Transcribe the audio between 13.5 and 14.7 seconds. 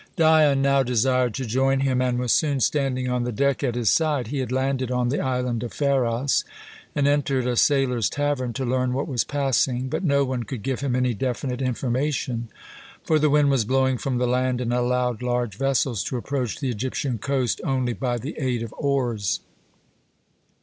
was blowing from the land